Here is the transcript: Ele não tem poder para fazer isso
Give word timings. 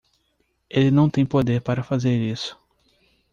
Ele 0.67 0.89
não 0.89 1.07
tem 1.07 1.23
poder 1.23 1.61
para 1.61 1.83
fazer 1.83 2.13
isso 2.17 2.57